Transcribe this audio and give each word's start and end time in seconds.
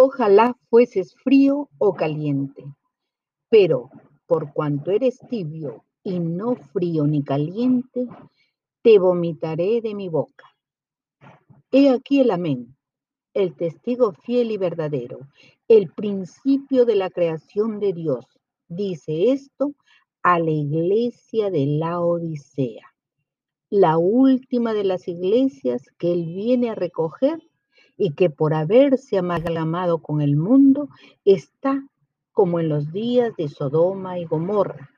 Ojalá 0.00 0.56
fueses 0.70 1.12
frío 1.24 1.68
o 1.76 1.92
caliente, 1.92 2.62
pero 3.48 3.90
por 4.26 4.52
cuanto 4.52 4.92
eres 4.92 5.18
tibio 5.28 5.84
y 6.04 6.20
no 6.20 6.54
frío 6.54 7.04
ni 7.04 7.24
caliente, 7.24 8.06
te 8.80 9.00
vomitaré 9.00 9.80
de 9.80 9.96
mi 9.96 10.08
boca. 10.08 10.54
He 11.72 11.90
aquí 11.90 12.20
el 12.20 12.30
amén, 12.30 12.76
el 13.34 13.56
testigo 13.56 14.12
fiel 14.12 14.52
y 14.52 14.56
verdadero, 14.56 15.18
el 15.66 15.92
principio 15.92 16.84
de 16.84 16.94
la 16.94 17.10
creación 17.10 17.80
de 17.80 17.92
Dios. 17.92 18.24
Dice 18.68 19.32
esto 19.32 19.74
a 20.22 20.38
la 20.38 20.52
iglesia 20.52 21.50
de 21.50 21.66
la 21.66 22.00
Odisea, 22.00 22.86
la 23.68 23.98
última 23.98 24.74
de 24.74 24.84
las 24.84 25.08
iglesias 25.08 25.82
que 25.98 26.12
él 26.12 26.24
viene 26.24 26.70
a 26.70 26.76
recoger 26.76 27.42
y 27.98 28.12
que 28.12 28.30
por 28.30 28.54
haberse 28.54 29.18
amalgamado 29.18 29.98
con 29.98 30.22
el 30.22 30.36
mundo 30.36 30.88
está 31.24 31.84
como 32.32 32.60
en 32.60 32.68
los 32.68 32.92
días 32.92 33.34
de 33.36 33.48
Sodoma 33.48 34.18
y 34.20 34.24
Gomorra, 34.24 34.90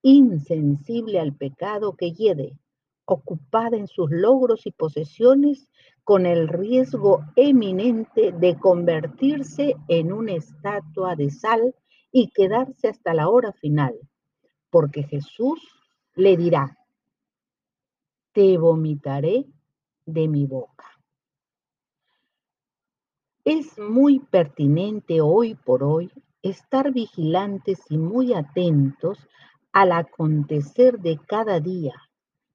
insensible 0.00 1.18
al 1.18 1.34
pecado 1.34 1.96
que 1.96 2.12
hiede, 2.12 2.56
ocupada 3.04 3.76
en 3.76 3.88
sus 3.88 4.10
logros 4.10 4.64
y 4.66 4.70
posesiones 4.70 5.68
con 6.04 6.24
el 6.24 6.46
riesgo 6.46 7.24
eminente 7.34 8.32
de 8.32 8.56
convertirse 8.56 9.74
en 9.88 10.12
una 10.12 10.34
estatua 10.34 11.16
de 11.16 11.30
sal 11.30 11.74
y 12.12 12.30
quedarse 12.30 12.88
hasta 12.88 13.12
la 13.12 13.28
hora 13.28 13.52
final, 13.52 13.94
porque 14.70 15.02
Jesús 15.02 15.60
le 16.14 16.36
dirá, 16.36 16.78
te 18.32 18.56
vomitaré 18.56 19.46
de 20.06 20.28
mi 20.28 20.46
boca. 20.46 20.97
Es 23.50 23.78
muy 23.78 24.18
pertinente 24.18 25.22
hoy 25.22 25.54
por 25.54 25.82
hoy 25.82 26.12
estar 26.42 26.92
vigilantes 26.92 27.80
y 27.88 27.96
muy 27.96 28.34
atentos 28.34 29.26
al 29.72 29.92
acontecer 29.92 30.98
de 30.98 31.16
cada 31.16 31.58
día, 31.58 31.94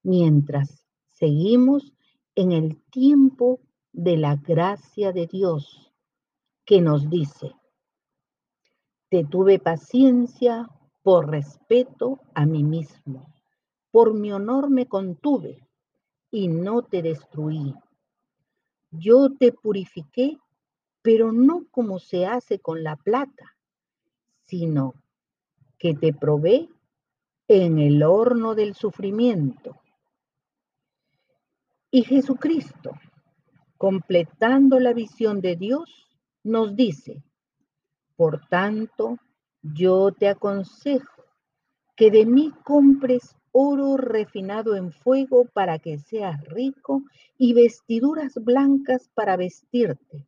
mientras 0.03 0.85
seguimos 1.07 1.93
en 2.35 2.51
el 2.51 2.79
tiempo 2.91 3.59
de 3.91 4.17
la 4.17 4.35
gracia 4.35 5.11
de 5.11 5.25
Dios, 5.25 5.91
que 6.63 6.79
nos 6.79 7.09
dice, 7.09 7.55
te 9.09 9.23
tuve 9.23 9.57
paciencia 9.57 10.69
por 11.01 11.27
respeto 11.31 12.19
a 12.35 12.45
mí 12.45 12.63
mismo, 12.63 13.33
por 13.89 14.13
mi 14.13 14.31
honor 14.31 14.69
me 14.69 14.85
contuve 14.85 15.67
y 16.29 16.49
no 16.49 16.83
te 16.83 17.01
destruí. 17.01 17.73
Yo 18.91 19.31
te 19.31 19.51
purifiqué 19.51 20.37
pero 21.03 21.33
no 21.33 21.65
como 21.69 21.99
se 21.99 22.25
hace 22.25 22.59
con 22.59 22.81
la 22.81 22.95
plata, 22.95 23.57
sino 24.45 24.95
que 25.77 25.93
te 25.93 26.13
probé 26.13 26.69
en 27.49 27.77
el 27.77 28.01
horno 28.03 28.55
del 28.55 28.73
sufrimiento. 28.73 29.75
Y 31.91 32.05
Jesucristo, 32.05 32.91
completando 33.77 34.79
la 34.79 34.93
visión 34.93 35.41
de 35.41 35.57
Dios, 35.57 36.07
nos 36.41 36.73
dice, 36.73 37.21
por 38.15 38.47
tanto, 38.47 39.17
yo 39.61 40.13
te 40.13 40.29
aconsejo 40.29 41.25
que 41.97 42.11
de 42.11 42.25
mí 42.25 42.51
compres 42.63 43.35
oro 43.51 43.97
refinado 43.97 44.75
en 44.77 44.93
fuego 44.93 45.45
para 45.53 45.79
que 45.79 45.99
seas 45.99 46.41
rico 46.45 47.03
y 47.37 47.53
vestiduras 47.53 48.35
blancas 48.35 49.09
para 49.13 49.35
vestirte 49.35 50.27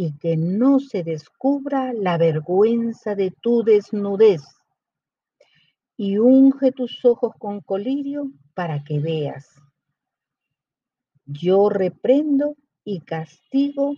y 0.00 0.16
que 0.16 0.36
no 0.36 0.78
se 0.78 1.02
descubra 1.02 1.92
la 1.92 2.18
vergüenza 2.18 3.16
de 3.16 3.32
tu 3.32 3.64
desnudez. 3.64 4.42
Y 5.96 6.18
unge 6.18 6.70
tus 6.70 7.04
ojos 7.04 7.32
con 7.36 7.60
colirio 7.62 8.30
para 8.54 8.84
que 8.84 9.00
veas. 9.00 9.60
Yo 11.26 11.68
reprendo 11.68 12.54
y 12.84 13.00
castigo 13.00 13.96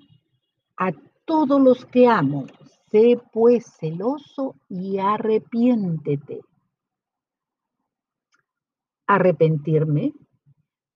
a 0.78 0.92
todos 1.26 1.60
los 1.60 1.84
que 1.84 2.06
amo. 2.08 2.46
Sé 2.90 3.20
pues 3.30 3.66
celoso 3.78 4.56
y 4.70 4.96
arrepiéntete. 4.96 6.40
Arrepentirme. 9.06 10.14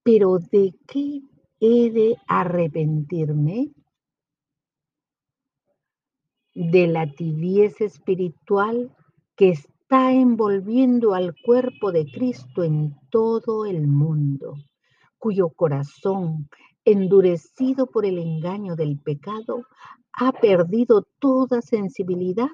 ¿Pero 0.03 0.39
de 0.39 0.73
qué 0.87 1.21
he 1.61 1.91
de 1.91 2.17
arrepentirme? 2.27 3.75
De 6.55 6.87
la 6.87 7.11
tibieza 7.11 7.85
espiritual 7.85 8.95
que 9.37 9.51
está 9.51 10.13
envolviendo 10.13 11.15
al 11.15 11.35
cuerpo 11.45 11.93
de 11.93 12.07
Cristo 12.11 12.63
en 12.63 12.97
todo 13.11 13.67
el 13.67 13.89
mundo, 13.89 14.55
cuyo 15.19 15.51
corazón, 15.51 16.49
endurecido 16.85 17.87
por 17.87 18.07
el 18.07 18.19
engaño 18.19 18.77
del 18.77 18.99
pecado, 18.99 19.67
ha 20.13 20.33
perdido 20.33 21.07
toda 21.19 21.61
sensibilidad 21.61 22.51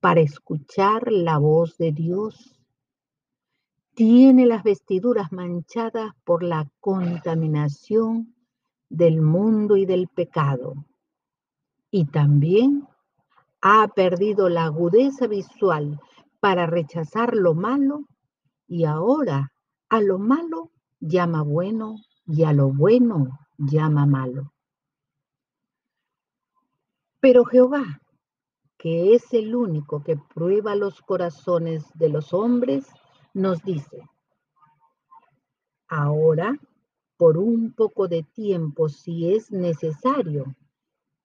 para 0.00 0.20
escuchar 0.20 1.12
la 1.12 1.38
voz 1.38 1.76
de 1.76 1.92
Dios. 1.92 2.58
Tiene 3.94 4.46
las 4.46 4.62
vestiduras 4.62 5.30
manchadas 5.30 6.12
por 6.24 6.42
la 6.42 6.68
contaminación 6.80 8.34
del 8.88 9.20
mundo 9.20 9.76
y 9.76 9.84
del 9.84 10.08
pecado. 10.08 10.74
Y 11.90 12.06
también 12.06 12.88
ha 13.62 13.86
perdido 13.88 14.48
la 14.48 14.64
agudeza 14.64 15.28
visual 15.28 16.00
para 16.40 16.66
rechazar 16.66 17.36
lo 17.36 17.54
malo 17.54 18.04
y 18.66 18.84
ahora 18.84 19.52
a 19.88 20.00
lo 20.00 20.18
malo 20.18 20.72
llama 20.98 21.42
bueno 21.42 21.96
y 22.26 22.42
a 22.42 22.52
lo 22.52 22.72
bueno 22.72 23.38
llama 23.56 24.04
malo. 24.04 24.52
Pero 27.20 27.44
Jehová, 27.44 28.00
que 28.76 29.14
es 29.14 29.32
el 29.32 29.54
único 29.54 30.02
que 30.02 30.16
prueba 30.16 30.74
los 30.74 31.00
corazones 31.00 31.84
de 31.94 32.08
los 32.08 32.32
hombres, 32.32 32.88
nos 33.32 33.62
dice, 33.62 34.02
ahora, 35.86 36.58
por 37.16 37.38
un 37.38 37.74
poco 37.74 38.08
de 38.08 38.24
tiempo, 38.24 38.88
si 38.88 39.32
es 39.32 39.52
necesario, 39.52 40.56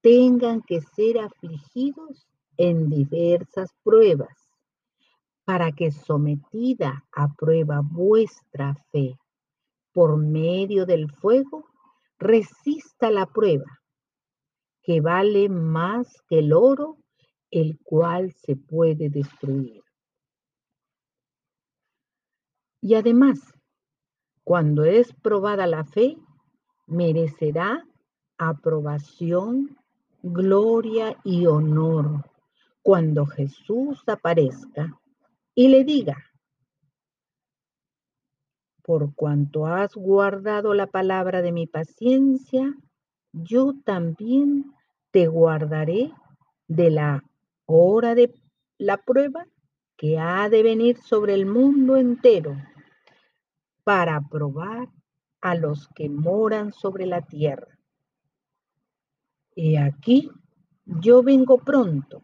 tengan 0.02 0.62
que 0.62 0.82
ser 0.82 1.20
afligidos 1.20 2.28
en 2.58 2.90
diversas 2.90 3.74
pruebas, 3.84 4.50
para 5.46 5.72
que 5.72 5.92
sometida 5.92 7.06
a 7.12 7.34
prueba 7.34 7.82
vuestra 7.82 8.76
fe 8.92 9.18
por 9.94 10.18
medio 10.18 10.86
del 10.86 11.10
fuego, 11.10 11.70
resista 12.20 13.10
la 13.10 13.26
prueba, 13.26 13.82
que 14.84 15.02
vale 15.02 15.50
más 15.50 16.22
que 16.28 16.40
el 16.40 16.54
oro, 16.54 16.98
el 17.50 17.80
cual 17.84 18.34
se 18.34 18.56
puede 18.56 19.10
destruir. 19.10 19.84
Y 22.82 22.96
además, 22.96 23.40
cuando 24.44 24.84
es 24.86 25.14
probada 25.14 25.66
la 25.66 25.84
fe, 25.84 26.18
merecerá 26.86 27.86
aprobación 28.38 29.78
gloria 30.32 31.18
y 31.24 31.46
honor 31.46 32.24
cuando 32.82 33.26
Jesús 33.26 34.02
aparezca 34.08 35.00
y 35.54 35.68
le 35.68 35.84
diga, 35.84 36.18
por 38.84 39.14
cuanto 39.16 39.66
has 39.66 39.94
guardado 39.96 40.74
la 40.74 40.88
palabra 40.88 41.42
de 41.42 41.52
mi 41.52 41.68
paciencia, 41.68 42.74
yo 43.34 43.74
también 43.84 44.74
te 45.12 45.28
guardaré 45.28 46.14
de 46.68 46.90
la 46.90 47.24
hora 47.66 48.16
de 48.16 48.34
la 48.78 48.98
prueba 48.98 49.46
que 49.98 50.20
ha 50.20 50.48
de 50.48 50.64
venir 50.64 50.98
sobre 51.02 51.34
el 51.34 51.46
mundo 51.46 51.98
entero 51.98 52.56
para 53.84 54.22
probar 54.22 54.88
a 55.42 55.56
los 55.56 55.88
que 55.90 56.08
moran 56.08 56.72
sobre 56.72 57.06
la 57.06 57.22
tierra. 57.22 57.77
He 59.60 59.76
aquí, 59.80 60.30
yo 60.86 61.24
vengo 61.24 61.58
pronto. 61.58 62.22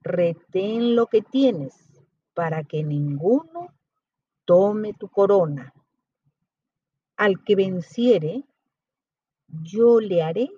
Retén 0.00 0.96
lo 0.96 1.04
que 1.04 1.20
tienes 1.20 1.74
para 2.32 2.64
que 2.64 2.82
ninguno 2.82 3.74
tome 4.46 4.94
tu 4.94 5.10
corona. 5.10 5.74
Al 7.18 7.44
que 7.44 7.54
venciere, 7.54 8.44
yo 9.62 10.00
le 10.00 10.22
haré 10.22 10.48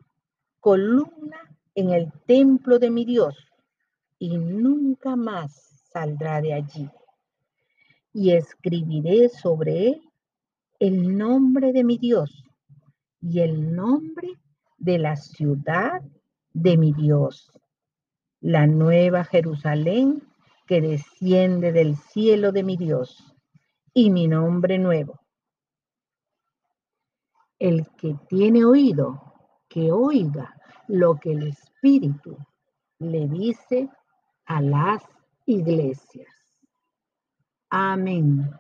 columna 0.61 1.59
en 1.75 1.91
el 1.91 2.13
templo 2.25 2.79
de 2.79 2.91
mi 2.93 3.05
Dios 3.05 3.35
y 4.21 4.39
nunca 4.39 5.17
más 5.17 5.83
saldrá 5.93 6.41
de 6.41 6.55
allí. 6.55 6.89
Y 8.13 8.31
escribiré 8.31 9.29
sobre 9.29 9.89
él 9.89 10.03
el 10.79 11.19
nombre 11.19 11.73
de 11.73 11.83
mi 11.83 11.99
Dios 11.99 12.45
y 13.21 13.41
el 13.41 13.75
nombre 13.75 14.39
de 14.81 14.99
la 14.99 15.15
ciudad 15.15 16.03
de 16.53 16.77
mi 16.77 16.93
Dios, 16.93 17.53
la 18.41 18.67
nueva 18.67 19.25
Jerusalén 19.25 20.27
que 20.67 20.81
desciende 20.81 21.73
del 21.73 21.97
cielo 21.97 22.53
de 22.53 22.63
mi 22.63 22.77
Dios 22.77 23.35
y 23.93 24.11
mi 24.11 24.27
nombre 24.27 24.79
nuevo. 24.79 25.21
El 27.59 27.87
que 27.97 28.17
tiene 28.29 28.65
oído, 28.65 29.35
que 29.69 29.93
oiga 29.93 30.57
lo 30.89 31.17
que 31.17 31.33
el 31.33 31.49
Espíritu 31.49 32.37
le 32.99 33.29
dice 33.29 33.89
a 34.47 34.63
las 34.63 35.03
iglesias. 35.47 36.29
Amén. 37.69 38.51